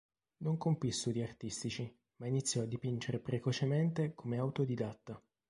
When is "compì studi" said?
0.57-1.21